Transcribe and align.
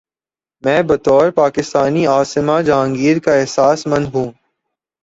میں 0.63 0.81
بطور 0.81 1.31
پاکستانی 1.31 2.05
عاصمہ 2.07 2.61
جہانگیر 2.61 3.19
کا 3.19 3.33
احساس 3.33 3.87
مند 3.87 4.13
ہوں۔ 4.13 4.31